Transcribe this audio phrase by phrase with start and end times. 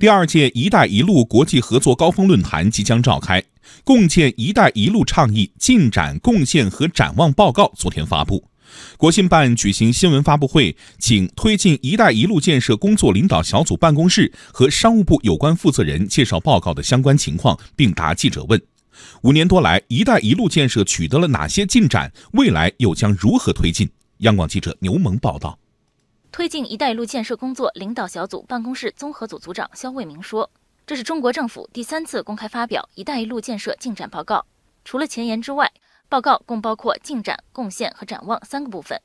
[0.00, 3.44] 第二届“一带一路”国际合作高峰论坛即将召开，
[3.84, 8.42] 共建“一带一路”倡议进展、贡献和展望报告昨天发布。
[8.96, 18.58] 国新办举行新闻发布会，请推进“一带一路”建设工作领导小组办公室和商务部有关负责人介绍报告的相关情况，并答记者问。
[19.20, 22.10] 五年多来，“一带一路”建设取得了哪些进展？
[22.32, 23.86] 未来又将如何推进？
[24.20, 25.58] 央广记者牛萌报道。
[26.32, 30.48] 推进“一带一路”建设工作领导小组办公室综合组组长肖卫明说
[30.86, 34.44] ：“这是中国政府第三次公开发表‘一带一路’建设进展报告。
[34.84, 35.72] 除了前言之外，
[36.08, 39.00] 报告共包括进展、贡献和展望三个部分。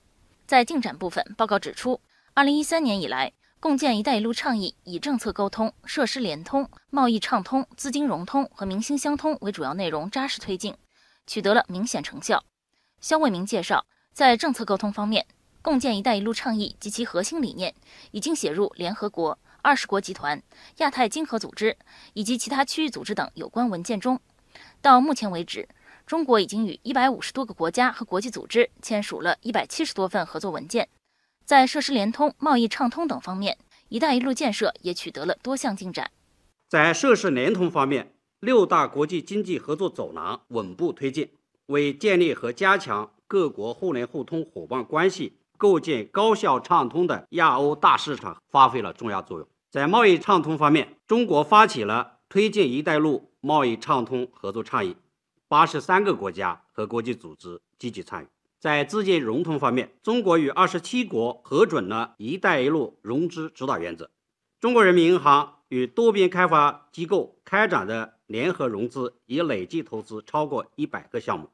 [0.45, 1.99] 在进展部分，报告指出
[2.35, 10.75] ，2013年以来，共建‘一带一路’倡议以政策沟通、设施联通、贸易畅通、资金融通和民心相通为主要内容扎实推进，
[11.25, 12.43] 取得了明显成效。”
[13.01, 13.83] 肖卫明介绍，
[14.13, 15.25] 在政策沟通方面，
[15.65, 17.73] 共建“一带一路”倡议及其核心理念
[18.11, 20.39] 已经写入联合国、二十国集团、
[20.77, 21.75] 亚太经合组织
[22.13, 24.21] 以及其他区域组织等有关文件中。
[24.79, 25.67] 到目前为止，
[26.05, 30.87] 中国已经与一百五十多个国家和国际组织签署了一百七十多份合作文件。
[31.43, 33.57] 在设施联通、贸易畅通等方面
[33.89, 36.11] ，“一带一路”建设也取得了多项进展。
[36.69, 41.31] 在设施联通方面，六大国际经济合作走廊稳步推进，
[41.65, 45.39] 为建立和加强各国互联互通伙伴关系。
[45.57, 49.47] 构建高效畅通的亚欧大市场发挥了重要作用。
[49.69, 54.95] 在贸易畅通方面，中国发起了推进“一带一路”贸易畅通合作倡议，
[55.47, 58.27] 八十三个国家和国际组织积极参与。
[58.59, 64.09] 在资金融通方面，中国与二十七国核准了“一带一路”融资指导原则。
[64.59, 71.49] 中国人民银行与多边开发机构开展的联合融资已累计投资超过一百个项目，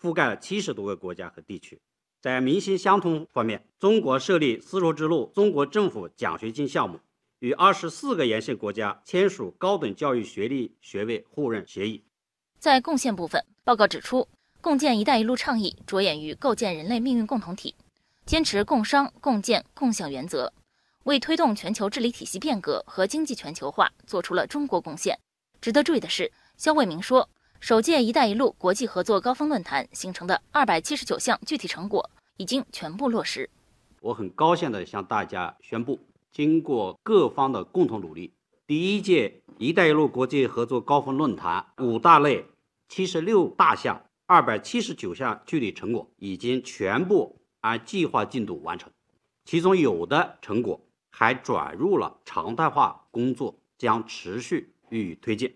[0.00, 1.80] 覆盖了七十多个国家和地区。
[2.24, 6.98] 在民心相通方面，中国设立丝绸之路中国政府奖学金项目，
[7.40, 12.02] 与二十四个沿线国家签署高等教育学历学位互认协议。
[12.58, 14.26] 在贡献部分，报告指出，
[14.62, 17.74] 共建“一带一路”倡议着眼于构建人类命运共同体，
[18.24, 20.50] 坚持共商共建共享原则，
[21.02, 25.18] 为推动全球治理体系变革和经济全球化做出了中国贡献。
[25.60, 27.28] 值得注意的是，肖卫明说。
[27.66, 33.48] 首届“一带一路”国际合作高峰论坛形成的二百七十九项具体成果已经全部落实。
[34.02, 35.98] 我很高兴地向大家宣布，
[36.30, 38.34] 经过各方的共同努力，
[38.66, 42.44] 第一届“一带一路”国际合作高峰论坛五大类、
[42.90, 48.92] 七十六大项、二百七十九项具体成果已经全部按计划进度完成，
[49.46, 55.50] 其中有的成果还转入了常态化工作，将持续予以推进。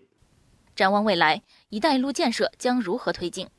[0.79, 3.49] 展望未来，“一带一路”建设将如何推进？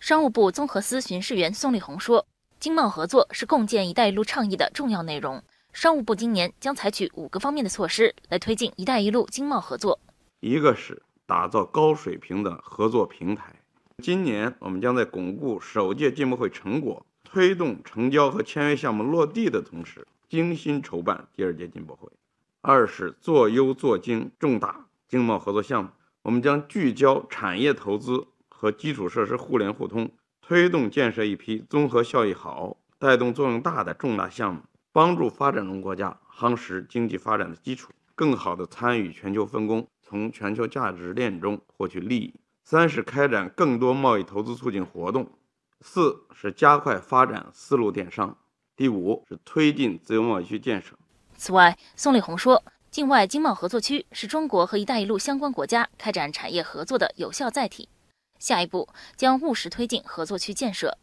[0.00, 2.26] 商务部综合司巡视员宋立红说
[2.58, 5.44] ：“经贸合作是共建‘一带一路’倡议的重要内容。
[5.74, 10.00] 商务部今年将采取五个方面的措施来推进‘一带一路’经贸合作。
[10.40, 13.54] 一个是打造高水平的合作平台。
[14.02, 22.08] 今年我们将在巩固首届进博会成果、推动成交和签约项目落地的同时，精心筹办第二届进博会。
[22.62, 25.90] 二是做优做精重大经贸合作项目。”
[26.22, 30.08] 我们将聚焦产业投资和基础设施互联互通，
[30.40, 34.60] 推动建设一批综合效益好、带动作用大的重大项目，
[34.92, 42.32] 帮助发展中国家夯实经济发展的基础，更好地参与全球分工，从全球价值链中获取利益。
[42.64, 45.28] 三是开展更多贸易投资促进活动，
[45.80, 48.38] 四是加快发展丝路电商，
[48.76, 50.94] 第五是推进自由贸易区建设。
[51.36, 52.62] 此外，宋立红说。
[52.92, 57.88] 境外经贸合作区是中国和“一带一路”相关国家开展产业合作的有效载体。
[58.38, 58.86] 下一步
[59.16, 60.98] 将务实推进合作区建设。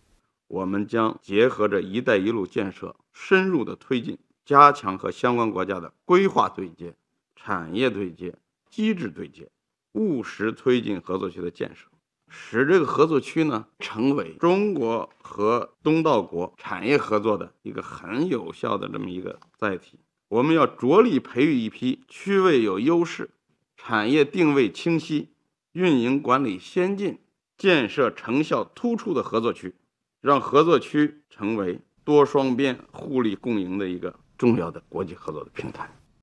[0.49, 6.93] 我们将结合着“一带一路”建设，深入的推进，加强和相关国家的规划对接、
[7.35, 8.35] 产业对接、
[8.69, 9.49] 机制对接，
[9.93, 11.87] 务实推进合作区的建设，
[12.27, 19.97] 使这个合作区呢成为中国和东道国产业合作的一个很有效的这么一个载体。
[20.29, 23.31] 我们要着力培育一批区位有优势、
[23.75, 25.29] 产业定位清晰、
[25.71, 27.17] 运营管理先进、
[27.57, 29.73] 建设成效突出的合作区，
[30.21, 35.98] 让合作区成为多双边互利共赢的一个重要的国际合作的平台。